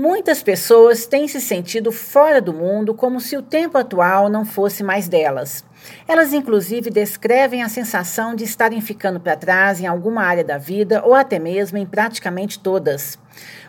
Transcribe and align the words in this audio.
Muitas 0.00 0.44
pessoas 0.44 1.06
têm 1.06 1.26
se 1.26 1.40
sentido 1.40 1.90
fora 1.90 2.40
do 2.40 2.52
mundo 2.52 2.94
como 2.94 3.20
se 3.20 3.36
o 3.36 3.42
tempo 3.42 3.76
atual 3.76 4.28
não 4.28 4.44
fosse 4.44 4.84
mais 4.84 5.08
delas. 5.08 5.64
Elas, 6.06 6.32
inclusive, 6.32 6.88
descrevem 6.88 7.64
a 7.64 7.68
sensação 7.68 8.36
de 8.36 8.44
estarem 8.44 8.80
ficando 8.80 9.18
para 9.18 9.36
trás 9.36 9.80
em 9.80 9.88
alguma 9.88 10.22
área 10.22 10.44
da 10.44 10.56
vida 10.56 11.02
ou 11.04 11.14
até 11.14 11.40
mesmo 11.40 11.78
em 11.78 11.84
praticamente 11.84 12.60
todas. 12.60 13.18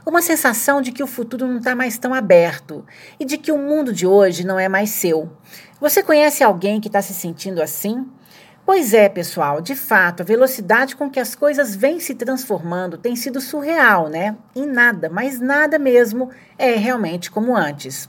Uma 0.05 0.21
sensação 0.21 0.84
de 0.84 0.92
que 0.92 1.02
o 1.02 1.07
futuro 1.07 1.47
não 1.47 1.57
está 1.57 1.73
mais 1.73 1.97
tão 1.97 2.13
aberto 2.13 2.86
e 3.20 3.25
de 3.25 3.36
que 3.36 3.52
o 3.52 3.57
mundo 3.57 3.91
de 3.91 4.05
hoje 4.05 4.46
não 4.46 4.59
é 4.59 4.70
mais 4.70 4.91
seu. 4.91 5.32
Você 5.82 6.04
conhece 6.04 6.43
alguém 6.43 6.80
que 6.80 6.89
está 6.89 7.02
se 7.02 7.16
sentindo 7.16 7.59
assim? 7.59 8.05
Pois 8.71 8.93
é, 8.93 9.09
pessoal, 9.09 9.61
de 9.61 9.73
fato, 9.73 10.21
a 10.21 10.23
velocidade 10.23 10.95
com 10.95 11.09
que 11.09 11.20
as 11.20 11.33
coisas 11.33 11.75
vêm 11.75 11.99
se 11.99 12.13
transformando 12.13 12.99
tem 12.99 13.15
sido 13.15 13.41
surreal, 13.41 14.09
né? 14.09 14.38
Em 14.55 14.67
nada, 14.67 15.09
mas 15.09 15.39
nada 15.39 15.79
mesmo 15.79 16.29
é 16.55 16.75
realmente 16.75 17.31
como 17.31 17.57
antes. 17.57 18.08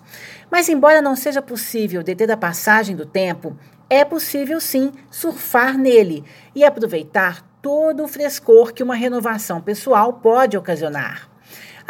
Mas, 0.51 0.69
embora 0.69 1.01
não 1.01 1.17
seja 1.17 1.41
possível 1.41 2.03
deter 2.03 2.31
a 2.31 2.37
passagem 2.37 2.95
do 2.95 3.07
tempo, 3.07 3.57
é 3.89 4.05
possível 4.05 4.61
sim 4.61 4.93
surfar 5.11 5.79
nele 5.79 6.25
e 6.55 6.63
aproveitar 6.63 7.41
todo 7.63 8.05
o 8.05 8.09
frescor 8.09 8.75
que 8.75 8.83
uma 8.83 8.95
renovação 8.95 9.63
pessoal 9.63 10.13
pode 10.13 10.59
ocasionar. 10.59 11.31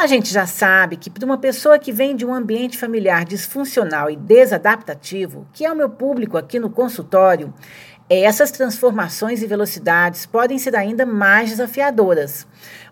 A 0.01 0.07
gente 0.07 0.33
já 0.33 0.47
sabe 0.47 0.97
que 0.97 1.11
para 1.11 1.27
uma 1.27 1.37
pessoa 1.37 1.79
que 1.79 1.93
vem 1.93 2.17
de 2.17 2.25
um 2.25 2.33
ambiente 2.33 2.79
familiar 2.79 3.23
disfuncional 3.23 4.09
e 4.09 4.17
desadaptativo, 4.17 5.47
que 5.53 5.63
é 5.63 5.71
o 5.71 5.77
meu 5.77 5.91
público 5.91 6.39
aqui 6.39 6.59
no 6.59 6.71
consultório, 6.71 7.53
essas 8.11 8.51
transformações 8.51 9.41
e 9.41 9.47
velocidades 9.47 10.27
podem 10.27 10.59
ser 10.59 10.75
ainda 10.75 11.07
mais 11.07 11.51
desafiadoras. 11.51 12.45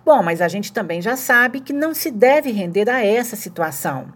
Bom, 0.09 0.23
mas 0.23 0.41
a 0.41 0.49
gente 0.49 0.73
também 0.73 1.03
já 1.03 1.17
sabe 1.17 1.61
que 1.61 1.71
não 1.71 1.93
se 1.93 2.11
deve 2.11 2.51
render 2.51 2.89
a 2.89 3.05
essa 3.05 3.37
situação. 3.37 4.07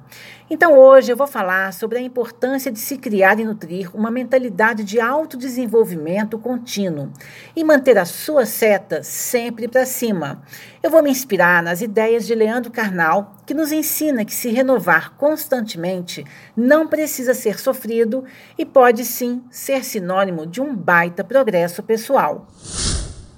Então, 0.49 0.79
hoje 0.79 1.13
eu 1.13 1.17
vou 1.19 1.27
falar 1.27 1.71
sobre 1.75 1.99
a 1.99 2.01
importância 2.01 2.73
de 2.73 2.79
se 2.79 2.97
criar 2.97 3.39
e 3.39 3.45
nutrir 3.45 3.95
uma 3.95 4.11
mentalidade 4.11 4.85
de 4.85 4.99
autodesenvolvimento 4.99 6.39
contínuo 6.39 7.13
e 7.55 7.63
manter 7.63 7.99
a 7.99 8.07
sua 8.07 8.47
seta 8.47 9.03
sempre 9.03 9.69
para 9.69 9.85
cima. 9.85 10.43
Eu 10.83 10.91
vou 10.91 11.03
me 11.03 11.11
inspirar 11.11 11.63
nas 11.63 11.83
ideias 11.83 12.27
de 12.27 12.35
Leandro 12.35 12.71
Carnal, 12.71 13.37
que 13.45 13.53
nos 13.53 13.71
ensina 13.71 14.25
que 14.25 14.35
se 14.35 14.49
renovar 14.49 15.13
constantemente 15.19 16.25
não 16.57 16.89
precisa 16.89 17.35
ser 17.35 17.61
sofrido 17.61 18.25
e 18.57 18.65
pode 18.65 19.05
sim 19.05 19.45
ser 19.51 19.85
sinônimo 19.85 20.47
de 20.47 20.59
um 20.59 20.75
baita 20.75 21.23
progresso 21.23 21.83
pessoal. 21.83 22.49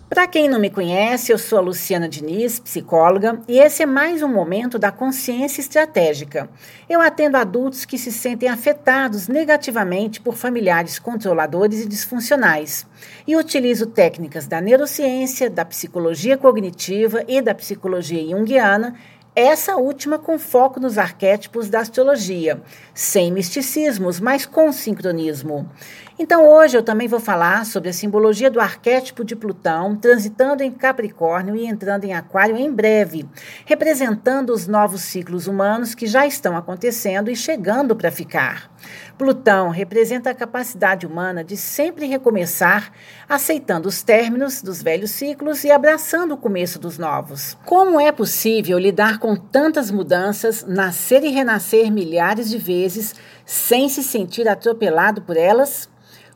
Para 0.09 0.27
quem 0.29 0.49
não 0.49 0.61
me 0.61 0.69
conhece, 0.69 1.33
eu 1.33 1.39
sou 1.39 1.59
a 1.59 1.63
Luciana 1.63 2.07
Diniz, 2.07 2.61
psicóloga, 2.61 3.41
e 3.49 3.59
esse 3.59 3.83
é 3.83 3.87
mais 3.87 4.23
um 4.23 4.29
momento 4.29 4.79
da 4.79 4.93
consciência 4.93 5.63
estratégica. 5.63 6.49
Eu 6.89 7.01
atendo 7.01 7.39
adultos 7.39 7.87
que 7.87 7.97
se 7.97 8.13
sentem 8.13 8.49
afetados 8.49 9.29
negativamente 9.29 10.21
por 10.21 10.37
familiares 10.37 10.99
controladores 10.99 11.81
e 11.81 11.89
disfuncionais, 11.89 12.87
e 13.27 13.35
utilizo 13.35 13.87
técnicas 13.87 14.47
da 14.47 14.61
neurociência, 14.61 15.49
da 15.49 15.65
psicologia 15.65 16.37
cognitiva 16.37 17.25
e 17.27 17.41
da 17.41 17.55
psicologia 17.55 18.23
junguiana 18.29 18.95
essa 19.35 19.77
última 19.77 20.19
com 20.19 20.39
foco 20.39 20.79
nos 20.79 20.97
arquétipos 20.97 21.69
da 21.69 21.81
astrologia, 21.81 22.63
sem 22.95 23.33
misticismos, 23.33 24.21
mas 24.21 24.47
com 24.47 24.71
sincronismo. 24.71 25.69
Então 26.17 26.49
hoje 26.49 26.77
eu 26.77 26.83
também 26.83 27.09
vou 27.09 27.19
falar 27.19 27.67
sobre 27.67 27.89
a 27.89 27.93
simbologia 27.93 28.49
do 28.49 28.61
arquétipo 28.61 29.25
de 29.25 29.35
Plutão 29.35 29.97
transitando 29.97 30.63
em 30.63 30.71
Capricórnio 30.71 31.57
e 31.57 31.67
entrando 31.67 32.05
em 32.05 32.15
Aquário 32.15 32.57
em 32.57 32.71
breve, 32.71 33.29
representando 33.67 34.51
os 34.51 34.69
novos 34.69 35.03
ciclos 35.03 35.49
humanos 35.49 35.93
que 35.93 36.07
já 36.07 36.25
estão 36.25 36.57
acontecendo 36.57 37.31
e 37.31 37.35
chegando 37.35 37.97
para 37.97 38.13
ficar. 38.13 38.74
Plutão 39.17 39.71
representa 39.71 40.31
a 40.31 40.35
capacidade 40.35 41.07
humana 41.07 41.45
de 41.45 41.57
sempre 41.57 42.07
recomeçar, 42.07 42.93
aceitando 43.29 43.89
os 43.89 44.03
términos 44.03 44.63
dos 44.63 44.83
velhos 44.83 45.11
ciclos 45.11 45.65
e 45.65 45.71
abraçando 45.71 46.33
o 46.33 46.37
começo 46.37 46.79
dos 46.79 46.99
novos. 46.99 47.57
Como 47.65 48.01
é 48.01 48.11
possível 48.11 48.79
lidar 48.79 49.19
com 49.19 49.37
tantas 49.37 49.91
mudanças, 49.91 50.65
nascer 50.67 51.23
e 51.25 51.29
renascer 51.29 51.91
milhares 51.91 52.51
de 52.51 52.59
vezes 52.59 53.15
sem 53.47 53.89
se 53.89 54.03
sentir 54.03 54.49
atropelado 54.49 55.23
por 55.23 55.37
elas? 55.37 55.89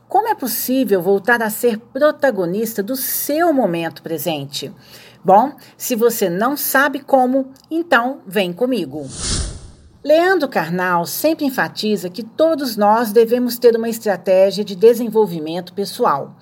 Como 0.07 0.27
é 0.27 0.33
possível 0.33 1.01
voltar 1.01 1.43
a 1.43 1.49
ser 1.49 1.77
protagonista 1.77 2.81
do 2.81 2.95
seu 2.95 3.53
momento 3.53 4.01
presente? 4.01 4.73
Bom, 5.23 5.53
se 5.77 5.95
você 5.95 6.29
não 6.29 6.57
sabe 6.57 6.99
como, 6.99 7.51
então 7.69 8.21
vem 8.25 8.51
comigo. 8.51 9.05
Leandro 10.01 10.47
Carnal 10.47 11.05
sempre 11.05 11.43
enfatiza 11.43 12.09
que 12.09 12.23
todos 12.23 12.77
nós 12.77 13.11
devemos 13.11 13.57
ter 13.57 13.75
uma 13.75 13.89
estratégia 13.89 14.63
de 14.63 14.73
desenvolvimento 14.73 15.73
pessoal. 15.73 16.37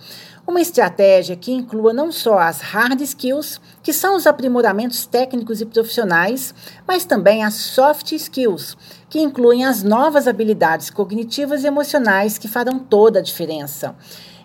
Uma 0.45 0.61
estratégia 0.61 1.35
que 1.35 1.51
inclua 1.51 1.91
não 1.91 2.11
só 2.11 2.37
as 2.37 2.61
hard 2.61 3.01
skills, 3.01 3.59
que 3.81 3.91
são 3.91 4.15
os 4.15 4.27
aprimoramentos 4.27 5.07
técnicos 5.07 5.59
e 5.59 5.65
profissionais, 5.65 6.53
mas 6.87 7.03
também 7.03 7.43
as 7.43 7.55
soft 7.55 8.11
skills, 8.11 8.77
que 9.09 9.19
incluem 9.19 9.65
as 9.65 9.81
novas 9.81 10.27
habilidades 10.27 10.91
cognitivas 10.91 11.63
e 11.63 11.67
emocionais 11.67 12.37
que 12.37 12.47
farão 12.47 12.77
toda 12.77 13.17
a 13.17 13.23
diferença. 13.23 13.95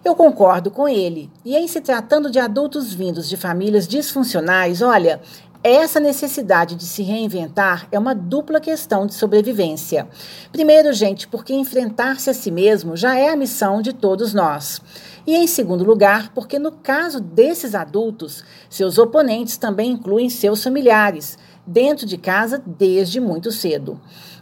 Eu 0.03 0.17
concordo 0.17 0.71
com 0.71 0.89
ele. 0.89 1.31
E 1.45 1.55
em 1.55 1.69
se 1.69 1.83
tratando 1.83 2.31
de 2.31 2.39
adultos 2.39 2.95
vindos 2.95 3.29
de 3.29 3.37
famílias 3.37 3.87
disfuncionais, 3.87 4.81
olha, 4.81 5.21
essa 5.65 6.01
necessidade 6.01 6.75
de 6.75 6.85
se 6.85 7.03
reinventar 7.03 7.87
é 7.93 7.99
uma 7.99 8.15
dupla 8.15 8.61
questão 8.61 9.07
de 9.07 9.15
sobrevivência. 9.15 10.09
Primeiro, 10.51 10.93
gente, 10.93 11.29
porque 11.29 11.55
enfrentar-se 11.55 12.29
a 12.29 12.35
si 12.35 12.51
mesmo 12.51 12.97
já 12.97 13.17
é 13.17 13.31
a 13.31 13.37
missão 13.37 13.81
de 13.81 13.93
todos 13.93 14.35
nós. 14.35 14.81
E 15.25 15.37
em 15.37 15.47
segundo 15.47 15.85
lugar, 15.85 16.33
porque 16.35 16.59
no 16.59 16.73
caso 16.73 17.21
desses 17.21 17.77
adultos, 17.77 18.45
seus 18.69 18.99
oponentes 18.99 19.57
também 19.57 19.93
incluem 19.93 20.29
seus 20.29 20.65
familiares, 20.65 21.39
dentro 21.67 22.07
de 22.07 22.17
casa 22.17 22.63
desde 22.65 23.21
muito 23.21 23.51
cedo. 23.53 24.01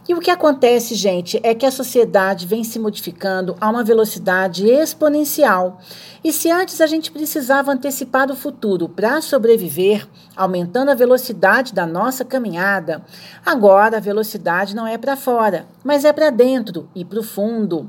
E 0.09 0.13
o 0.15 0.19
que 0.19 0.31
acontece, 0.31 0.95
gente, 0.95 1.39
é 1.43 1.53
que 1.53 1.65
a 1.65 1.71
sociedade 1.71 2.47
vem 2.47 2.63
se 2.63 2.79
modificando 2.79 3.55
a 3.61 3.69
uma 3.69 3.83
velocidade 3.83 4.67
exponencial. 4.67 5.79
E 6.23 6.33
se 6.33 6.49
antes 6.49 6.81
a 6.81 6.87
gente 6.87 7.11
precisava 7.11 7.71
antecipar 7.71 8.31
o 8.31 8.35
futuro 8.35 8.89
para 8.89 9.21
sobreviver, 9.21 10.07
aumentando 10.35 10.89
a 10.89 10.95
velocidade 10.95 11.73
da 11.73 11.85
nossa 11.85 12.25
caminhada, 12.25 13.03
agora 13.45 13.97
a 13.97 14.01
velocidade 14.01 14.75
não 14.75 14.87
é 14.87 14.97
para 14.97 15.15
fora, 15.15 15.67
mas 15.83 16.03
é 16.03 16.11
para 16.11 16.31
dentro 16.31 16.89
e 16.95 17.05
para 17.05 17.19
o 17.19 17.23
fundo. 17.23 17.87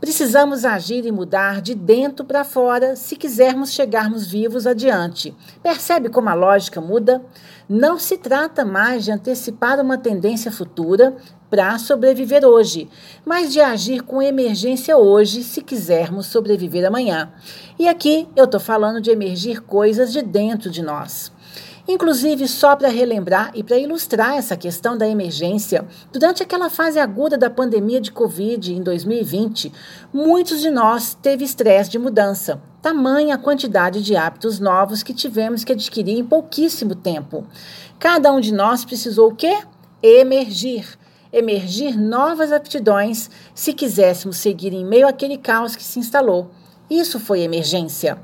Precisamos 0.00 0.64
agir 0.64 1.04
e 1.04 1.10
mudar 1.10 1.60
de 1.60 1.74
dentro 1.74 2.24
para 2.24 2.44
fora 2.44 2.94
se 2.94 3.16
quisermos 3.16 3.72
chegarmos 3.72 4.26
vivos 4.26 4.64
adiante. 4.64 5.34
Percebe 5.60 6.08
como 6.08 6.28
a 6.28 6.34
lógica 6.34 6.80
muda? 6.80 7.20
Não 7.68 7.98
se 7.98 8.16
trata 8.16 8.64
mais 8.64 9.04
de 9.04 9.10
antecipar 9.10 9.80
uma 9.80 9.98
tendência 9.98 10.52
futura 10.52 11.16
para 11.50 11.76
sobreviver 11.78 12.44
hoje, 12.44 12.88
mas 13.24 13.52
de 13.52 13.60
agir 13.60 14.02
com 14.02 14.22
emergência 14.22 14.96
hoje 14.96 15.42
se 15.42 15.62
quisermos 15.62 16.26
sobreviver 16.26 16.86
amanhã. 16.86 17.32
E 17.76 17.88
aqui 17.88 18.28
eu 18.36 18.44
estou 18.44 18.60
falando 18.60 19.00
de 19.00 19.10
emergir 19.10 19.62
coisas 19.62 20.12
de 20.12 20.22
dentro 20.22 20.70
de 20.70 20.80
nós. 20.80 21.32
Inclusive, 21.90 22.46
só 22.46 22.76
para 22.76 22.90
relembrar 22.90 23.50
e 23.54 23.62
para 23.62 23.78
ilustrar 23.78 24.36
essa 24.36 24.54
questão 24.58 24.94
da 24.98 25.08
emergência, 25.08 25.86
durante 26.12 26.42
aquela 26.42 26.68
fase 26.68 26.98
aguda 26.98 27.38
da 27.38 27.48
pandemia 27.48 27.98
de 27.98 28.12
Covid 28.12 28.74
em 28.74 28.82
2020, 28.82 29.72
muitos 30.12 30.60
de 30.60 30.70
nós 30.70 31.14
teve 31.14 31.46
estresse 31.46 31.88
de 31.88 31.98
mudança, 31.98 32.60
tamanha 32.82 33.36
a 33.36 33.38
quantidade 33.38 34.02
de 34.02 34.14
hábitos 34.14 34.60
novos 34.60 35.02
que 35.02 35.14
tivemos 35.14 35.64
que 35.64 35.72
adquirir 35.72 36.18
em 36.18 36.24
pouquíssimo 36.24 36.94
tempo. 36.94 37.46
Cada 37.98 38.30
um 38.34 38.40
de 38.40 38.52
nós 38.52 38.84
precisou 38.84 39.30
o 39.30 39.34
quê? 39.34 39.56
Emergir. 40.02 40.98
Emergir 41.32 41.98
novas 41.98 42.52
aptidões 42.52 43.30
se 43.54 43.72
quiséssemos 43.72 44.36
seguir 44.36 44.74
em 44.74 44.84
meio 44.84 45.08
àquele 45.08 45.38
caos 45.38 45.74
que 45.74 45.82
se 45.82 45.98
instalou. 45.98 46.50
Isso 46.90 47.18
foi 47.18 47.40
emergência. 47.40 48.18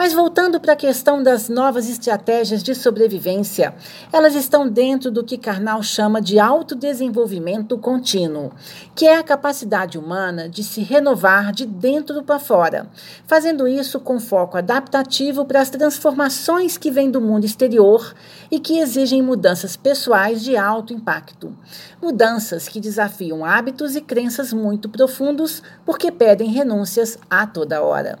Mas 0.00 0.14
voltando 0.14 0.58
para 0.58 0.72
a 0.72 0.76
questão 0.76 1.22
das 1.22 1.50
novas 1.50 1.86
estratégias 1.86 2.62
de 2.62 2.74
sobrevivência, 2.74 3.74
elas 4.10 4.34
estão 4.34 4.66
dentro 4.66 5.10
do 5.10 5.22
que 5.22 5.36
Karnal 5.36 5.82
chama 5.82 6.22
de 6.22 6.38
autodesenvolvimento 6.38 7.76
contínuo, 7.76 8.50
que 8.94 9.04
é 9.04 9.18
a 9.18 9.22
capacidade 9.22 9.98
humana 9.98 10.48
de 10.48 10.64
se 10.64 10.80
renovar 10.80 11.52
de 11.52 11.66
dentro 11.66 12.22
para 12.22 12.38
fora, 12.38 12.88
fazendo 13.26 13.68
isso 13.68 14.00
com 14.00 14.18
foco 14.18 14.56
adaptativo 14.56 15.44
para 15.44 15.60
as 15.60 15.68
transformações 15.68 16.78
que 16.78 16.90
vêm 16.90 17.10
do 17.10 17.20
mundo 17.20 17.44
exterior 17.44 18.14
e 18.50 18.58
que 18.58 18.78
exigem 18.78 19.20
mudanças 19.20 19.76
pessoais 19.76 20.42
de 20.42 20.56
alto 20.56 20.94
impacto. 20.94 21.54
Mudanças 22.00 22.66
que 22.68 22.80
desafiam 22.80 23.44
hábitos 23.44 23.94
e 23.94 24.00
crenças 24.00 24.50
muito 24.50 24.88
profundos 24.88 25.62
porque 25.84 26.10
pedem 26.10 26.48
renúncias 26.48 27.18
a 27.28 27.46
toda 27.46 27.82
hora. 27.82 28.18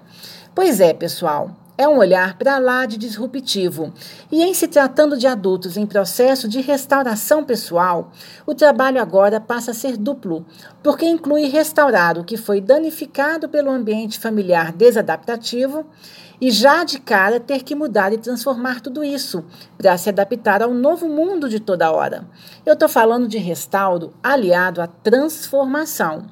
Pois 0.54 0.78
é, 0.78 0.92
pessoal, 0.92 1.56
é 1.80 1.88
um 1.88 1.96
olhar 1.96 2.36
para 2.36 2.58
lá 2.58 2.84
de 2.84 2.98
disruptivo. 2.98 3.90
E 4.30 4.42
em 4.42 4.52
se 4.52 4.68
tratando 4.68 5.16
de 5.16 5.26
adultos 5.26 5.78
em 5.78 5.86
processo 5.86 6.46
de 6.46 6.60
restauração 6.60 7.42
pessoal, 7.42 8.12
o 8.44 8.54
trabalho 8.54 9.00
agora 9.00 9.40
passa 9.40 9.70
a 9.70 9.74
ser 9.74 9.96
duplo, 9.96 10.44
porque 10.82 11.06
inclui 11.06 11.46
restaurar 11.48 12.18
o 12.18 12.24
que 12.24 12.36
foi 12.36 12.60
danificado 12.60 13.48
pelo 13.48 13.70
ambiente 13.70 14.18
familiar 14.18 14.72
desadaptativo 14.72 15.86
e 16.38 16.50
já 16.50 16.84
de 16.84 17.00
cara 17.00 17.40
ter 17.40 17.62
que 17.62 17.74
mudar 17.74 18.12
e 18.12 18.18
transformar 18.18 18.82
tudo 18.82 19.02
isso 19.02 19.42
para 19.78 19.96
se 19.96 20.10
adaptar 20.10 20.62
ao 20.62 20.74
novo 20.74 21.08
mundo 21.08 21.48
de 21.48 21.60
toda 21.60 21.90
hora. 21.90 22.26
Eu 22.66 22.74
estou 22.74 22.90
falando 22.90 23.26
de 23.26 23.38
restauro 23.38 24.12
aliado 24.22 24.82
à 24.82 24.86
transformação. 24.86 26.26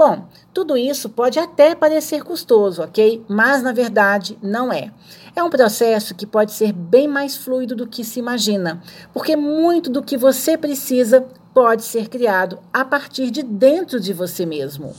Bom, 0.00 0.24
tudo 0.54 0.78
isso 0.78 1.10
pode 1.10 1.38
até 1.38 1.74
parecer 1.74 2.24
custoso, 2.24 2.80
ok? 2.82 3.22
Mas 3.28 3.62
na 3.62 3.70
verdade 3.70 4.38
não 4.42 4.72
é. 4.72 4.90
É 5.36 5.42
um 5.42 5.50
processo 5.50 6.14
que 6.14 6.24
pode 6.24 6.52
ser 6.52 6.72
bem 6.72 7.06
mais 7.06 7.36
fluido 7.36 7.76
do 7.76 7.86
que 7.86 8.02
se 8.02 8.18
imagina, 8.18 8.82
porque 9.12 9.36
muito 9.36 9.90
do 9.90 10.02
que 10.02 10.16
você 10.16 10.56
precisa 10.56 11.26
pode 11.52 11.84
ser 11.84 12.08
criado 12.08 12.60
a 12.72 12.82
partir 12.82 13.30
de 13.30 13.42
dentro 13.42 14.00
de 14.00 14.14
você 14.14 14.46
mesmo. 14.46 14.94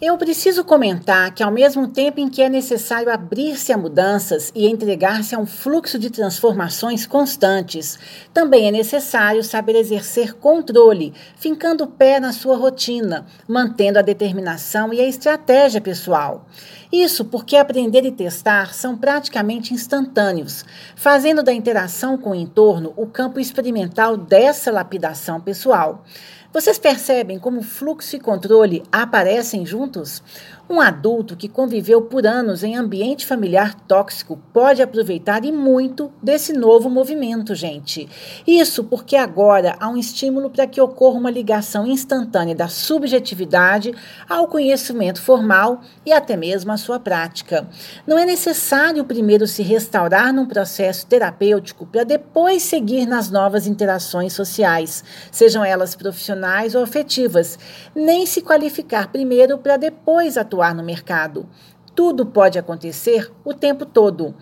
Eu 0.00 0.16
preciso 0.16 0.62
comentar 0.62 1.34
que, 1.34 1.42
ao 1.42 1.50
mesmo 1.50 1.88
tempo 1.88 2.20
em 2.20 2.28
que 2.28 2.40
é 2.40 2.48
necessário 2.48 3.12
abrir-se 3.12 3.72
a 3.72 3.76
mudanças 3.76 4.52
e 4.54 4.68
entregar-se 4.68 5.34
a 5.34 5.38
um 5.40 5.44
fluxo 5.44 5.98
de 5.98 6.08
transformações 6.08 7.04
constantes, 7.04 7.98
também 8.32 8.68
é 8.68 8.70
necessário 8.70 9.42
saber 9.42 9.74
exercer 9.74 10.34
controle, 10.34 11.12
fincando 11.34 11.82
o 11.82 11.88
pé 11.88 12.20
na 12.20 12.32
sua 12.32 12.56
rotina, 12.56 13.26
mantendo 13.48 13.98
a 13.98 14.02
determinação 14.02 14.94
e 14.94 15.00
a 15.00 15.08
estratégia 15.08 15.80
pessoal. 15.80 16.46
Isso 16.90 17.26
porque 17.26 17.54
aprender 17.56 18.04
e 18.06 18.10
testar 18.10 18.72
são 18.72 18.96
praticamente 18.96 19.74
instantâneos, 19.74 20.64
fazendo 20.96 21.42
da 21.42 21.52
interação 21.52 22.16
com 22.16 22.30
o 22.30 22.34
entorno 22.34 22.94
o 22.96 23.06
campo 23.06 23.38
experimental 23.38 24.16
dessa 24.16 24.72
lapidação 24.72 25.38
pessoal. 25.38 26.02
Vocês 26.50 26.78
percebem 26.78 27.38
como 27.38 27.60
fluxo 27.60 28.16
e 28.16 28.20
controle 28.20 28.82
aparecem 28.90 29.66
juntos? 29.66 30.22
Um 30.70 30.82
adulto 30.82 31.34
que 31.34 31.48
conviveu 31.48 32.02
por 32.02 32.26
anos 32.26 32.62
em 32.62 32.76
ambiente 32.76 33.24
familiar 33.24 33.74
tóxico 33.74 34.38
pode 34.52 34.82
aproveitar 34.82 35.42
e 35.42 35.50
muito 35.50 36.12
desse 36.22 36.52
novo 36.52 36.90
movimento, 36.90 37.54
gente. 37.54 38.06
Isso 38.46 38.84
porque 38.84 39.16
agora 39.16 39.76
há 39.80 39.88
um 39.88 39.96
estímulo 39.96 40.50
para 40.50 40.66
que 40.66 40.78
ocorra 40.78 41.18
uma 41.18 41.30
ligação 41.30 41.86
instantânea 41.86 42.54
da 42.54 42.68
subjetividade 42.68 43.94
ao 44.28 44.46
conhecimento 44.46 45.22
formal 45.22 45.80
e 46.04 46.12
até 46.12 46.36
mesmo 46.36 46.70
à 46.70 46.76
sua 46.76 47.00
prática. 47.00 47.66
Não 48.06 48.18
é 48.18 48.26
necessário 48.26 49.02
primeiro 49.06 49.46
se 49.46 49.62
restaurar 49.62 50.34
num 50.34 50.44
processo 50.44 51.06
terapêutico 51.06 51.86
para 51.86 52.04
depois 52.04 52.62
seguir 52.62 53.06
nas 53.06 53.30
novas 53.30 53.66
interações 53.66 54.34
sociais, 54.34 55.02
sejam 55.32 55.64
elas 55.64 55.96
profissionais 55.96 56.74
ou 56.74 56.82
afetivas, 56.82 57.58
nem 57.94 58.26
se 58.26 58.42
qualificar 58.42 59.10
primeiro 59.10 59.56
para 59.56 59.78
depois 59.78 60.36
atuar 60.36 60.57
atuar 60.58 60.74
no 60.74 60.82
mercado. 60.82 61.46
Tudo 61.94 62.26
pode 62.26 62.58
acontecer 62.58 63.30
o 63.44 63.54
tempo 63.54 63.86
todo. 63.86 64.34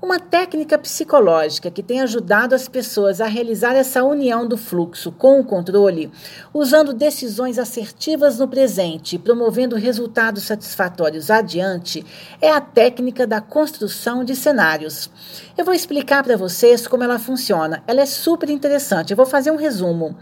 Uma 0.00 0.20
técnica 0.20 0.78
psicológica 0.78 1.72
que 1.72 1.82
tem 1.82 2.00
ajudado 2.00 2.54
as 2.54 2.68
pessoas 2.68 3.20
a 3.20 3.26
realizar 3.26 3.74
essa 3.74 4.04
união 4.04 4.46
do 4.46 4.56
fluxo 4.56 5.10
com 5.10 5.40
o 5.40 5.44
controle, 5.44 6.08
usando 6.54 6.92
decisões 6.94 7.58
assertivas 7.58 8.38
no 8.38 8.46
presente 8.46 9.16
e 9.16 9.18
promovendo 9.18 9.74
resultados 9.74 10.44
satisfatórios 10.44 11.32
adiante, 11.32 12.06
é 12.40 12.48
a 12.48 12.60
técnica 12.60 13.26
da 13.26 13.40
construção 13.40 14.22
de 14.22 14.36
cenários. 14.36 15.10
Eu 15.56 15.64
vou 15.64 15.74
explicar 15.74 16.22
para 16.22 16.36
vocês 16.36 16.86
como 16.86 17.02
ela 17.02 17.18
funciona. 17.18 17.82
Ela 17.84 18.02
é 18.02 18.06
super 18.06 18.50
interessante. 18.50 19.10
Eu 19.10 19.16
vou 19.16 19.26
fazer 19.26 19.50
um 19.50 19.56
resumo. 19.56 20.16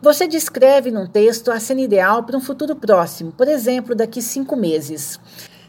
Você 0.00 0.26
descreve 0.26 0.90
num 0.90 1.06
texto 1.06 1.50
a 1.50 1.60
cena 1.60 1.82
ideal 1.82 2.22
para 2.22 2.36
um 2.36 2.40
futuro 2.40 2.74
próximo, 2.74 3.30
por 3.32 3.46
exemplo, 3.46 3.94
daqui 3.94 4.22
cinco 4.22 4.56
meses. 4.56 5.20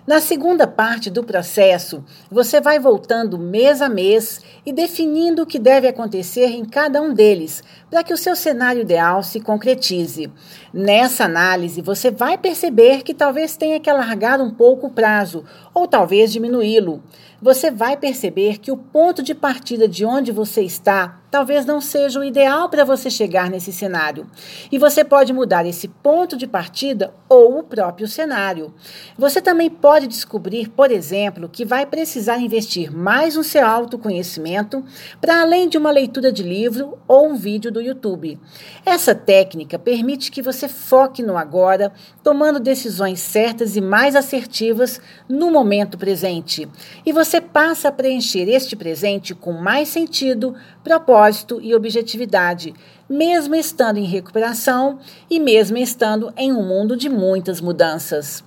Na 0.09 0.19
segunda 0.19 0.65
parte 0.65 1.07
do 1.07 1.23
processo, 1.23 2.03
você 2.31 2.59
vai 2.59 2.79
voltando 2.79 3.37
mês 3.37 3.79
a 3.79 3.87
mês 3.87 4.41
e 4.65 4.73
definindo 4.73 5.43
o 5.43 5.45
que 5.45 5.59
deve 5.59 5.87
acontecer 5.87 6.47
em 6.47 6.65
cada 6.65 6.99
um 6.99 7.13
deles, 7.13 7.61
para 7.91 8.03
que 8.03 8.11
o 8.11 8.17
seu 8.17 8.35
cenário 8.35 8.81
ideal 8.81 9.21
se 9.21 9.39
concretize. 9.39 10.31
Nessa 10.73 11.25
análise, 11.25 11.79
você 11.83 12.09
vai 12.09 12.39
perceber 12.39 13.03
que 13.03 13.13
talvez 13.13 13.55
tenha 13.55 13.79
que 13.79 13.87
alargar 13.87 14.41
um 14.41 14.49
pouco 14.49 14.87
o 14.87 14.91
prazo, 14.91 15.45
ou 15.75 15.87
talvez 15.87 16.33
diminuí-lo. 16.33 17.03
Você 17.39 17.69
vai 17.69 17.95
perceber 17.95 18.57
que 18.57 18.71
o 18.71 18.77
ponto 18.77 19.21
de 19.21 19.35
partida 19.35 19.87
de 19.87 20.05
onde 20.05 20.31
você 20.31 20.63
está 20.63 21.18
talvez 21.31 21.65
não 21.65 21.79
seja 21.79 22.19
o 22.19 22.23
ideal 22.23 22.69
para 22.69 22.83
você 22.83 23.09
chegar 23.09 23.49
nesse 23.49 23.71
cenário. 23.71 24.27
E 24.71 24.77
você 24.77 25.03
pode 25.03 25.31
mudar 25.31 25.65
esse 25.65 25.87
ponto 25.87 26.35
de 26.35 26.47
partida 26.47 27.13
ou 27.27 27.59
o 27.59 27.63
próprio 27.63 28.07
cenário. 28.07 28.73
Você 29.17 29.41
também 29.41 29.69
pode 29.69 30.07
descobrir, 30.07 30.69
por 30.69 30.91
exemplo, 30.91 31.47
que 31.47 31.63
vai 31.63 31.85
precisar 31.85 32.39
investir 32.39 32.91
mais 32.91 33.35
no 33.35 33.43
seu 33.43 33.65
autoconhecimento 33.65 34.83
para 35.21 35.41
além 35.41 35.69
de 35.69 35.77
uma 35.77 35.91
leitura 35.91 36.31
de 36.31 36.41
livro 36.41 36.97
ou 37.07 37.29
um 37.29 37.35
vídeo 37.35 37.71
do 37.71 37.81
YouTube. 37.81 38.39
Essa 38.85 39.13
técnica 39.13 39.77
permite 39.77 40.31
que 40.31 40.41
você 40.41 40.67
foque 40.67 41.21
no 41.21 41.37
agora, 41.37 41.91
tomando 42.23 42.59
decisões 42.59 43.19
certas 43.19 43.75
e 43.75 43.81
mais 43.81 44.15
assertivas 44.15 44.99
no 45.27 45.51
momento 45.51 45.97
presente. 45.97 46.67
E 47.05 47.11
você 47.11 47.39
passa 47.39 47.89
a 47.89 47.91
preencher 47.91 48.49
este 48.49 48.75
presente 48.75 49.35
com 49.35 49.51
mais 49.51 49.89
sentido, 49.89 50.55
propósito 50.83 51.18
propósito 51.19 51.59
e 51.61 51.75
objetividade, 51.75 52.73
mesmo 53.09 53.53
estando 53.53 53.97
em 53.97 54.05
recuperação 54.05 54.99
e 55.29 55.37
mesmo 55.37 55.77
estando 55.77 56.33
em 56.37 56.53
um 56.53 56.65
mundo 56.65 56.95
de 56.95 57.09
muitas 57.09 57.59
mudanças. 57.59 58.41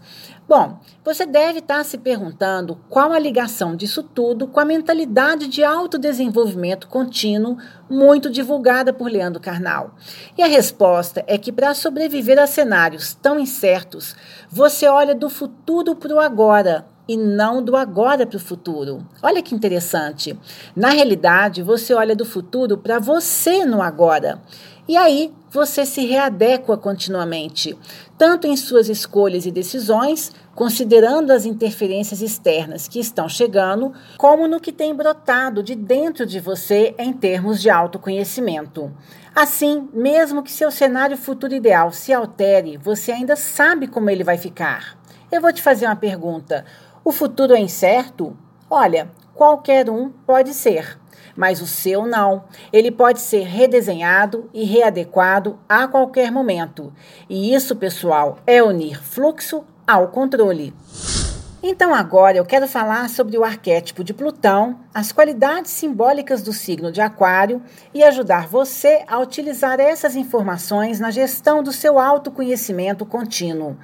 Bom, 0.49 0.81
você 1.05 1.27
deve 1.27 1.59
estar 1.59 1.85
se 1.85 1.99
perguntando 1.99 2.79
qual 2.89 3.13
a 3.13 3.19
ligação 3.19 3.77
disso 3.77 4.03
tudo 4.03 4.47
com 4.47 4.59
a 4.59 4.65
mentalidade 4.65 5.47
de 5.49 5.63
autodesenvolvimento 5.63 6.89
contínuo, 6.89 7.59
muito 7.89 8.31
divulgada 8.31 8.93
por 8.93 9.11
Leandro 9.11 9.41
Carnal. 9.41 9.95
E 10.37 10.43
a 10.43 10.47
resposta 10.47 11.23
é 11.27 11.37
que, 11.37 11.53
para 11.53 11.75
sobreviver 11.75 12.39
a 12.39 12.47
cenários 12.47 13.15
tão 13.15 13.39
incertos, 13.39 14.17
você 14.51 14.87
olha 14.87 15.15
do 15.15 15.29
futuro 15.29 15.95
para 15.95 16.15
o 16.15 16.21
agora 16.21 16.87
e 17.12 17.17
não 17.17 17.62
do 17.62 17.76
agora 17.76 18.26
para 18.26 18.38
o 18.38 18.41
futuro. 18.41 19.06
Olha 19.23 19.43
que 19.43 19.55
interessante. 19.55 20.35
Na 20.75 20.88
realidade, 20.88 21.62
você 21.62 21.93
olha 21.93 22.17
do 22.17 22.25
futuro 22.25 22.79
para 22.79 22.99
você 22.99 23.67
no 23.67 23.82
agora. 23.82 24.41
E 24.88 24.97
aí 24.97 25.31
você 25.50 25.85
se 25.85 26.06
readequa 26.06 26.79
continuamente, 26.79 27.76
tanto 28.17 28.46
em 28.46 28.56
suas 28.56 28.89
escolhas 28.89 29.44
e 29.44 29.51
decisões, 29.51 30.32
considerando 30.55 31.31
as 31.32 31.44
interferências 31.44 32.22
externas 32.22 32.89
que 32.89 32.98
estão 32.98 33.29
chegando, 33.29 33.93
como 34.17 34.48
no 34.48 34.58
que 34.58 34.72
tem 34.72 34.94
brotado 34.94 35.63
de 35.63 35.75
dentro 35.75 36.25
de 36.25 36.41
você 36.41 36.94
em 36.98 37.13
termos 37.13 37.60
de 37.60 37.69
autoconhecimento. 37.69 38.91
Assim, 39.34 39.87
mesmo 39.93 40.43
que 40.43 40.51
seu 40.51 40.70
cenário 40.70 41.19
futuro 41.19 41.55
ideal 41.55 41.93
se 41.93 42.10
altere, 42.13 42.79
você 42.79 43.13
ainda 43.13 43.37
sabe 43.37 43.87
como 43.87 44.08
ele 44.08 44.25
vai 44.25 44.39
ficar. 44.39 44.96
Eu 45.32 45.41
vou 45.41 45.51
te 45.51 45.63
fazer 45.63 45.87
uma 45.87 45.96
pergunta. 45.96 46.63
O 47.05 47.11
futuro 47.11 47.53
é 47.53 47.59
incerto? 47.59 48.37
Olha, 48.71 49.11
qualquer 49.35 49.91
um 49.91 50.09
pode 50.25 50.55
ser, 50.55 50.97
mas 51.37 51.61
o 51.61 51.67
seu 51.67 52.06
não. 52.06 52.44
Ele 52.73 52.93
pode 52.93 53.21
ser 53.21 53.43
redesenhado 53.43 54.49
e 54.55 54.65
readequado 54.65 55.59
a 55.69 55.89
qualquer 55.89 56.31
momento. 56.31 56.93
E 57.29 57.53
isso, 57.53 57.75
pessoal, 57.75 58.39
é 58.47 58.63
unir 58.63 59.03
fluxo 59.03 59.65
ao 59.85 60.09
controle. 60.09 60.73
Então, 61.65 61.95
agora 61.95 62.37
eu 62.37 62.45
quero 62.45 62.67
falar 62.67 63.09
sobre 63.09 63.39
o 63.39 63.45
arquétipo 63.45 64.03
de 64.03 64.13
Plutão, 64.13 64.81
as 64.93 65.13
qualidades 65.13 65.71
simbólicas 65.71 66.43
do 66.43 66.53
signo 66.53 66.91
de 66.91 67.01
Aquário 67.01 67.63
e 67.95 68.03
ajudar 68.03 68.49
você 68.49 69.05
a 69.07 69.21
utilizar 69.21 69.79
essas 69.79 70.17
informações 70.17 70.99
na 70.99 71.13
gestão 71.13 71.63
do 71.63 71.71
seu 71.71 72.01
autoconhecimento 72.01 73.07
contínuo. 73.07 73.77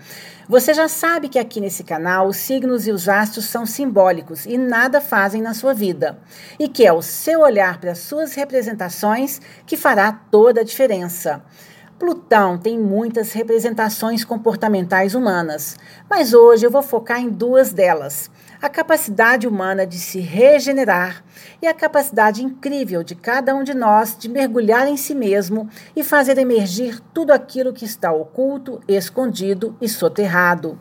Você 0.49 0.75
já 0.75 0.89
sabe 0.89 1.29
que 1.29 1.39
aqui 1.39 1.61
nesse 1.61 1.85
canal 1.85 2.27
os 2.27 2.39
signos 2.39 2.89
e 2.89 2.91
os 2.91 3.09
astros 3.09 3.45
são 3.45 3.65
simbólicos 3.65 4.45
e 4.45 4.59
nada 4.59 5.01
fazem 5.01 5.41
na 5.41 5.55
sua 5.55 5.73
vida, 5.73 6.19
e 6.59 6.67
que 6.67 6.85
é 6.85 6.93
o 6.93 7.01
seu 7.01 7.43
olhar 7.43 7.79
para 7.79 7.93
as 7.93 7.99
suas 7.99 8.35
representações 8.35 9.41
que 9.65 9.77
fará 9.77 10.11
toda 10.11 10.63
a 10.63 10.65
diferença. 10.65 11.45
Plutão 11.99 12.57
tem 12.57 12.79
muitas 12.79 13.33
representações 13.33 14.25
comportamentais 14.25 15.17
humanas, 15.17 15.77
mas 16.09 16.33
hoje 16.33 16.65
eu 16.65 16.71
vou 16.71 16.81
focar 16.81 17.21
em 17.21 17.29
duas 17.29 17.73
delas: 17.73 18.31
a 18.63 18.69
capacidade 18.69 19.49
humana 19.49 19.85
de 19.85 19.99
se 19.99 20.21
regenerar 20.21 21.25
e 21.61 21.67
a 21.67 21.75
capacidade 21.75 22.45
incrível 22.45 23.03
de 23.03 23.17
cada 23.17 23.53
um 23.53 23.65
de 23.65 23.75
nós 23.75 24.17
de 24.17 24.29
mergulhar 24.29 24.87
em 24.87 24.97
si 24.97 25.13
mesmo 25.13 25.69
e 25.97 26.05
fazer 26.05 26.39
emergir 26.39 27.01
tudo 27.13 27.33
aquilo 27.33 27.73
que 27.73 27.85
está 27.85 28.13
oculto, 28.13 28.81
escondido 28.87 29.77
e 29.81 29.89
soterrado. 29.89 30.79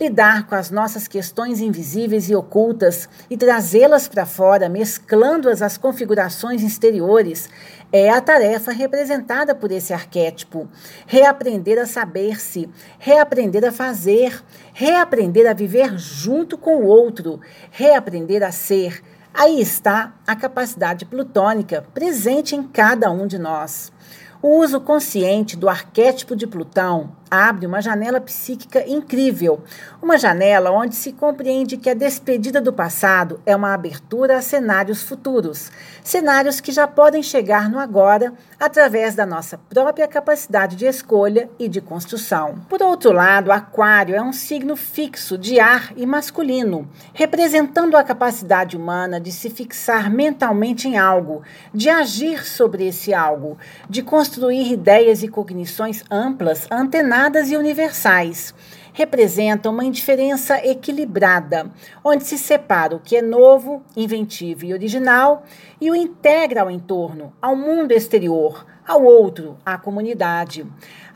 lidar 0.00 0.46
com 0.48 0.56
as 0.56 0.68
nossas 0.70 1.06
questões 1.06 1.60
invisíveis 1.60 2.28
e 2.28 2.34
ocultas 2.34 3.08
e 3.30 3.36
trazê-las 3.36 4.08
para 4.08 4.26
fora, 4.26 4.68
mesclando-as 4.68 5.62
às 5.62 5.76
configurações 5.76 6.62
exteriores, 6.62 7.48
é 7.92 8.08
a 8.08 8.22
tarefa 8.22 8.72
representada 8.72 9.54
por 9.54 9.70
esse 9.70 9.92
arquétipo. 9.92 10.66
Reaprender 11.06 11.78
a 11.78 11.86
saber-se, 11.86 12.68
reaprender 12.98 13.64
a 13.66 13.70
fazer, 13.70 14.42
reaprender 14.72 15.46
a 15.46 15.52
viver 15.52 15.98
junto 15.98 16.56
com 16.56 16.76
o 16.76 16.86
outro, 16.86 17.38
reaprender 17.70 18.42
a 18.42 18.50
ser. 18.50 19.02
Aí 19.34 19.60
está 19.60 20.14
a 20.26 20.34
capacidade 20.34 21.04
plutônica 21.04 21.84
presente 21.92 22.56
em 22.56 22.62
cada 22.62 23.10
um 23.10 23.26
de 23.26 23.38
nós. 23.38 23.92
O 24.40 24.58
uso 24.58 24.80
consciente 24.80 25.56
do 25.56 25.68
arquétipo 25.68 26.34
de 26.34 26.46
Plutão 26.46 27.21
abre 27.32 27.64
uma 27.64 27.80
janela 27.80 28.20
psíquica 28.20 28.86
incrível, 28.86 29.62
uma 30.02 30.18
janela 30.18 30.70
onde 30.70 30.94
se 30.94 31.14
compreende 31.14 31.78
que 31.78 31.88
a 31.88 31.94
despedida 31.94 32.60
do 32.60 32.74
passado 32.74 33.40
é 33.46 33.56
uma 33.56 33.72
abertura 33.72 34.36
a 34.36 34.42
cenários 34.42 35.02
futuros, 35.02 35.72
cenários 36.04 36.60
que 36.60 36.70
já 36.70 36.86
podem 36.86 37.22
chegar 37.22 37.70
no 37.70 37.78
agora 37.78 38.34
através 38.60 39.14
da 39.14 39.24
nossa 39.24 39.56
própria 39.56 40.06
capacidade 40.06 40.76
de 40.76 40.84
escolha 40.84 41.48
e 41.58 41.68
de 41.68 41.80
construção. 41.80 42.56
Por 42.68 42.82
outro 42.82 43.12
lado, 43.12 43.50
Aquário 43.50 44.14
é 44.14 44.20
um 44.20 44.32
signo 44.34 44.76
fixo 44.76 45.38
de 45.38 45.58
ar 45.58 45.90
e 45.96 46.04
masculino, 46.04 46.86
representando 47.14 47.96
a 47.96 48.04
capacidade 48.04 48.76
humana 48.76 49.18
de 49.18 49.32
se 49.32 49.48
fixar 49.48 50.10
mentalmente 50.10 50.86
em 50.86 50.98
algo, 50.98 51.40
de 51.72 51.88
agir 51.88 52.44
sobre 52.44 52.86
esse 52.86 53.14
algo, 53.14 53.56
de 53.88 54.02
construir 54.02 54.70
ideias 54.70 55.22
e 55.22 55.28
cognições 55.28 56.04
amplas, 56.10 56.66
antenadas 56.70 57.21
e 57.50 57.56
universais. 57.56 58.52
Representam 58.92 59.72
uma 59.72 59.84
indiferença 59.84 60.58
equilibrada, 60.66 61.70
onde 62.04 62.24
se 62.24 62.36
separa 62.36 62.96
o 62.96 62.98
que 62.98 63.16
é 63.16 63.22
novo, 63.22 63.82
inventivo 63.96 64.64
e 64.64 64.72
original 64.72 65.44
e 65.80 65.88
o 65.88 65.94
integra 65.94 66.62
ao 66.62 66.70
entorno, 66.70 67.32
ao 67.40 67.54
mundo 67.54 67.92
exterior, 67.92 68.66
ao 68.86 69.02
outro, 69.04 69.56
à 69.64 69.78
comunidade. 69.78 70.66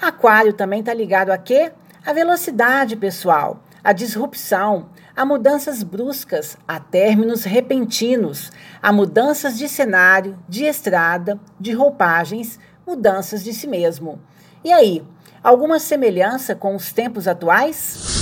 Aquário 0.01 0.53
também 0.53 0.81
está 0.81 0.95
ligado 0.95 1.31
a 1.31 1.39
quê? 1.39 1.73
A 2.07 2.13
velocidade 2.13 2.95
pessoal, 2.95 3.61
a 3.83 3.93
disrupção, 3.93 4.89
a 5.17 5.25
mudanças 5.25 5.83
bruscas, 5.83 6.57
a 6.69 6.79
términos 6.79 7.43
repentinos, 7.43 8.53
a 8.81 8.93
mudanças 8.93 9.59
de 9.59 9.69
cenário, 9.69 10.39
de 10.49 10.65
estrada, 10.65 11.39
de 11.59 11.73
roupagens, 11.73 12.61
mudanças 12.87 13.43
de 13.43 13.53
si 13.53 13.67
mesmo. 13.67 14.21
E 14.65 14.73
aí, 14.73 15.03
Alguma 15.47 15.79
semelhança 15.79 16.57
com 16.57 16.75
os 16.75 16.93
tempos 16.93 17.29
atuais? 17.29 18.16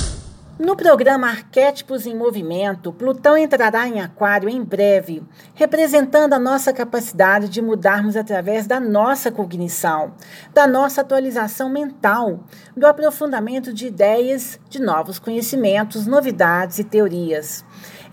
No 0.56 0.76
programa 0.76 1.26
Arquétipos 1.26 2.06
em 2.06 2.14
Movimento, 2.14 2.92
Plutão 2.92 3.36
entrará 3.36 3.88
em 3.88 4.00
Aquário 4.00 4.48
em 4.48 4.62
breve, 4.62 5.20
representando 5.52 6.32
a 6.32 6.38
nossa 6.38 6.72
capacidade 6.72 7.48
de 7.48 7.60
mudarmos 7.60 8.16
através 8.16 8.64
da 8.64 8.78
nossa 8.78 9.32
cognição, 9.32 10.14
da 10.52 10.64
nossa 10.64 11.00
atualização 11.00 11.68
mental, 11.68 12.38
do 12.76 12.86
aprofundamento 12.86 13.72
de 13.72 13.88
ideias, 13.88 14.60
de 14.68 14.80
novos 14.80 15.18
conhecimentos, 15.18 16.06
novidades 16.06 16.78
e 16.78 16.84
teorias. 16.84 17.64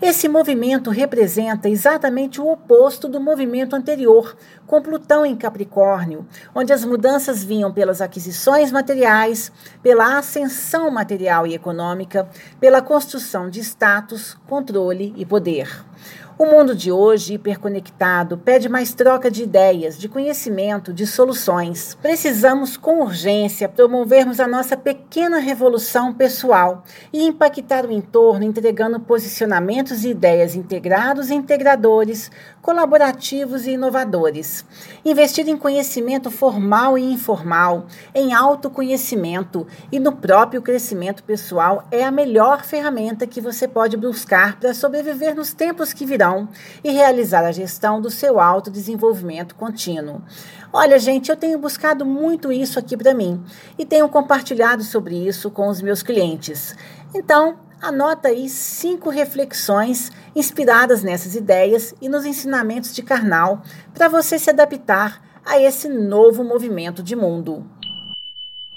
Esse 0.02 0.28
movimento 0.28 0.90
representa 0.90 1.68
exatamente 1.68 2.40
o 2.40 2.50
oposto 2.50 3.06
do 3.06 3.20
movimento 3.20 3.76
anterior, 3.76 4.36
com 4.66 4.82
Plutão 4.82 5.24
em 5.24 5.36
Capricórnio, 5.36 6.26
onde 6.52 6.72
as 6.72 6.84
mudanças 6.84 7.44
vinham 7.44 7.72
pelas 7.72 8.00
aquisições 8.00 8.72
materiais, 8.72 9.52
pela 9.80 10.18
ascensão 10.18 10.90
material 10.90 11.46
e 11.46 11.54
econômica, 11.54 12.28
pela 12.60 12.82
construção 12.82 13.48
de 13.48 13.60
status, 13.60 14.36
controle 14.46 15.12
e 15.16 15.24
poder. 15.24 15.84
O 16.42 16.44
mundo 16.44 16.74
de 16.74 16.90
hoje, 16.90 17.34
hiperconectado, 17.34 18.36
pede 18.36 18.68
mais 18.68 18.92
troca 18.92 19.30
de 19.30 19.44
ideias, 19.44 19.96
de 19.96 20.08
conhecimento, 20.08 20.92
de 20.92 21.06
soluções. 21.06 21.96
Precisamos, 22.02 22.76
com 22.76 23.00
urgência, 23.00 23.68
promovermos 23.68 24.40
a 24.40 24.48
nossa 24.48 24.76
pequena 24.76 25.38
revolução 25.38 26.12
pessoal 26.12 26.82
e 27.12 27.22
impactar 27.22 27.86
o 27.86 27.92
entorno, 27.92 28.44
entregando 28.44 28.98
posicionamentos 28.98 30.04
e 30.04 30.08
ideias 30.08 30.56
integrados 30.56 31.30
e 31.30 31.34
integradores, 31.34 32.28
colaborativos 32.60 33.64
e 33.68 33.74
inovadores. 33.74 34.64
Investir 35.04 35.48
em 35.48 35.56
conhecimento 35.56 36.28
formal 36.28 36.98
e 36.98 37.04
informal, 37.04 37.86
em 38.12 38.34
autoconhecimento 38.34 39.64
e 39.92 40.00
no 40.00 40.10
próprio 40.10 40.60
crescimento 40.60 41.22
pessoal 41.22 41.84
é 41.88 42.02
a 42.02 42.10
melhor 42.10 42.64
ferramenta 42.64 43.28
que 43.28 43.40
você 43.40 43.68
pode 43.68 43.96
buscar 43.96 44.58
para 44.58 44.74
sobreviver 44.74 45.36
nos 45.36 45.54
tempos 45.54 45.92
que 45.92 46.04
virão 46.04 46.31
e 46.82 46.90
realizar 46.90 47.44
a 47.44 47.52
gestão 47.52 48.00
do 48.00 48.10
seu 48.10 48.40
autodesenvolvimento 48.40 49.54
contínuo. 49.54 50.22
Olha, 50.72 50.98
gente, 50.98 51.30
eu 51.30 51.36
tenho 51.36 51.58
buscado 51.58 52.04
muito 52.06 52.50
isso 52.50 52.78
aqui 52.78 52.96
para 52.96 53.14
mim 53.14 53.42
e 53.78 53.84
tenho 53.84 54.08
compartilhado 54.08 54.82
sobre 54.82 55.16
isso 55.16 55.50
com 55.50 55.68
os 55.68 55.82
meus 55.82 56.02
clientes. 56.02 56.74
Então, 57.14 57.58
Anota 57.82 58.28
aí 58.28 58.48
cinco 58.48 59.10
reflexões 59.10 60.12
inspiradas 60.36 61.02
nessas 61.02 61.34
ideias 61.34 61.92
e 62.00 62.08
nos 62.08 62.24
ensinamentos 62.24 62.94
de 62.94 63.02
Karnal 63.02 63.60
para 63.92 64.06
você 64.06 64.38
se 64.38 64.48
adaptar 64.48 65.20
a 65.44 65.60
esse 65.60 65.88
novo 65.88 66.44
movimento 66.44 67.02
de 67.02 67.16
mundo. 67.16 67.66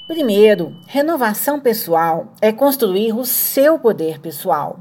Primeiro, 0.08 0.76
renovação 0.88 1.60
pessoal 1.60 2.34
é 2.42 2.52
construir 2.52 3.14
o 3.14 3.24
seu 3.26 3.78
poder 3.78 4.20
pessoal. 4.20 4.80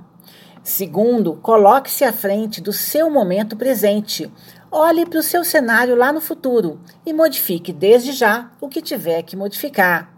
Segundo, 0.64 1.34
coloque-se 1.42 2.04
à 2.04 2.12
frente 2.12 2.58
do 2.58 2.72
seu 2.72 3.10
momento 3.10 3.54
presente. 3.54 4.32
Olhe 4.72 5.04
para 5.04 5.18
o 5.18 5.22
seu 5.22 5.44
cenário 5.44 5.94
lá 5.94 6.10
no 6.10 6.22
futuro 6.22 6.80
e 7.04 7.12
modifique 7.12 7.70
desde 7.70 8.12
já 8.12 8.50
o 8.62 8.66
que 8.66 8.80
tiver 8.80 9.22
que 9.22 9.36
modificar. 9.36 10.10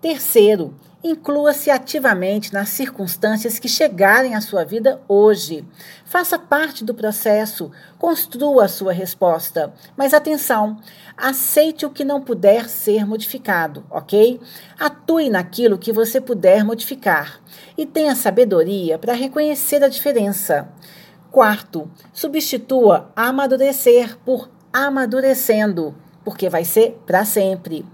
Terceiro, 0.00 0.72
Inclua-se 1.02 1.70
ativamente 1.70 2.52
nas 2.52 2.68
circunstâncias 2.68 3.58
que 3.58 3.66
chegarem 3.66 4.34
à 4.34 4.40
sua 4.42 4.66
vida 4.66 5.00
hoje. 5.08 5.64
Faça 6.04 6.38
parte 6.38 6.84
do 6.84 6.92
processo, 6.92 7.70
construa 7.98 8.66
a 8.66 8.68
sua 8.68 8.92
resposta. 8.92 9.72
Mas 9.96 10.12
atenção, 10.12 10.78
aceite 11.16 11.86
o 11.86 11.90
que 11.90 12.04
não 12.04 12.20
puder 12.20 12.68
ser 12.68 13.06
modificado, 13.06 13.82
ok? 13.90 14.38
Atue 14.78 15.30
naquilo 15.30 15.78
que 15.78 15.90
você 15.90 16.20
puder 16.20 16.64
modificar 16.64 17.40
e 17.78 17.86
tenha 17.86 18.14
sabedoria 18.14 18.98
para 18.98 19.14
reconhecer 19.14 19.82
a 19.82 19.88
diferença. 19.88 20.68
Quarto, 21.30 21.90
substitua 22.12 23.10
amadurecer 23.16 24.18
por 24.18 24.50
amadurecendo, 24.70 25.94
porque 26.22 26.50
vai 26.50 26.64
ser 26.64 27.00
para 27.06 27.24
sempre. 27.24 27.86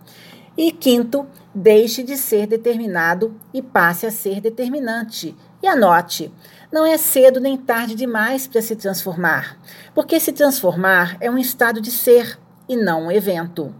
E 0.56 0.72
quinto, 0.72 1.26
deixe 1.54 2.02
de 2.02 2.16
ser 2.16 2.46
determinado 2.46 3.34
e 3.52 3.60
passe 3.60 4.06
a 4.06 4.10
ser 4.10 4.40
determinante. 4.40 5.36
E 5.62 5.66
anote: 5.66 6.32
não 6.72 6.86
é 6.86 6.96
cedo 6.96 7.40
nem 7.40 7.56
tarde 7.56 7.94
demais 7.94 8.46
para 8.46 8.62
se 8.62 8.74
transformar, 8.74 9.58
porque 9.94 10.18
se 10.18 10.32
transformar 10.32 11.16
é 11.20 11.30
um 11.30 11.38
estado 11.38 11.80
de 11.80 11.90
ser 11.90 12.38
e 12.68 12.76
não 12.76 13.06
um 13.06 13.10
evento. 13.10 13.74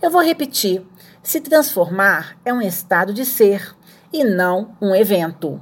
Eu 0.00 0.10
vou 0.10 0.22
repetir: 0.22 0.86
se 1.22 1.40
transformar 1.40 2.36
é 2.44 2.52
um 2.52 2.62
estado 2.62 3.12
de 3.12 3.24
ser 3.24 3.74
e 4.12 4.24
não 4.24 4.74
um 4.80 4.94
evento. 4.94 5.60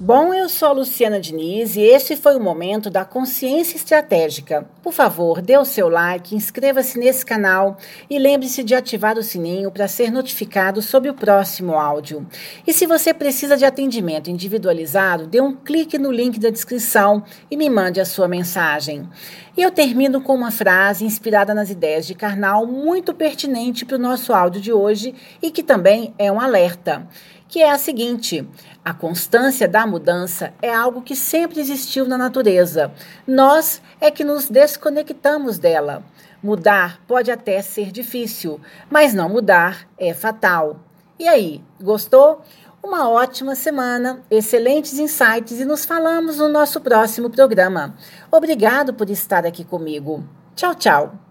Bom, 0.00 0.32
eu 0.32 0.48
sou 0.48 0.68
a 0.68 0.72
Luciana 0.72 1.18
Diniz 1.18 1.74
e 1.74 1.80
esse 1.80 2.14
foi 2.14 2.36
o 2.36 2.40
momento 2.40 2.88
da 2.88 3.04
consciência 3.04 3.74
estratégica. 3.74 4.64
Por 4.80 4.92
favor, 4.92 5.42
dê 5.42 5.58
o 5.58 5.64
seu 5.64 5.88
like, 5.88 6.36
inscreva-se 6.36 6.96
nesse 6.96 7.26
canal 7.26 7.76
e 8.08 8.16
lembre-se 8.16 8.62
de 8.62 8.76
ativar 8.76 9.18
o 9.18 9.24
sininho 9.24 9.72
para 9.72 9.88
ser 9.88 10.12
notificado 10.12 10.80
sobre 10.80 11.10
o 11.10 11.14
próximo 11.14 11.76
áudio. 11.76 12.24
E 12.64 12.72
se 12.72 12.86
você 12.86 13.12
precisa 13.12 13.56
de 13.56 13.64
atendimento 13.64 14.30
individualizado, 14.30 15.26
dê 15.26 15.40
um 15.40 15.56
clique 15.56 15.98
no 15.98 16.12
link 16.12 16.38
da 16.38 16.50
descrição 16.50 17.24
e 17.50 17.56
me 17.56 17.68
mande 17.68 18.00
a 18.00 18.04
sua 18.04 18.28
mensagem. 18.28 19.08
E 19.56 19.62
eu 19.62 19.72
termino 19.72 20.20
com 20.20 20.32
uma 20.32 20.52
frase 20.52 21.04
inspirada 21.04 21.52
nas 21.52 21.70
ideias 21.70 22.06
de 22.06 22.14
Karnal, 22.14 22.64
muito 22.64 23.12
pertinente 23.12 23.84
para 23.84 23.96
o 23.96 24.00
nosso 24.00 24.32
áudio 24.32 24.60
de 24.60 24.72
hoje 24.72 25.12
e 25.42 25.50
que 25.50 25.64
também 25.64 26.14
é 26.16 26.30
um 26.30 26.40
alerta 26.40 27.04
que 27.48 27.62
é 27.62 27.70
a 27.70 27.78
seguinte: 27.78 28.46
a 28.84 28.92
constância 28.92 29.66
da 29.66 29.86
mudança 29.86 30.52
é 30.60 30.72
algo 30.72 31.02
que 31.02 31.16
sempre 31.16 31.60
existiu 31.60 32.04
na 32.04 32.18
natureza. 32.18 32.92
Nós 33.26 33.82
é 34.00 34.10
que 34.10 34.22
nos 34.22 34.48
desconectamos 34.48 35.58
dela. 35.58 36.04
Mudar 36.42 37.00
pode 37.08 37.30
até 37.30 37.60
ser 37.60 37.90
difícil, 37.90 38.60
mas 38.88 39.12
não 39.12 39.28
mudar 39.28 39.88
é 39.98 40.14
fatal. 40.14 40.78
E 41.18 41.26
aí, 41.26 41.60
gostou? 41.80 42.42
Uma 42.80 43.10
ótima 43.10 43.56
semana, 43.56 44.22
excelentes 44.30 45.00
insights 45.00 45.58
e 45.58 45.64
nos 45.64 45.84
falamos 45.84 46.38
no 46.38 46.48
nosso 46.48 46.80
próximo 46.80 47.28
programa. 47.28 47.96
Obrigado 48.30 48.94
por 48.94 49.10
estar 49.10 49.44
aqui 49.44 49.64
comigo. 49.64 50.22
Tchau, 50.54 50.76
tchau. 50.76 51.27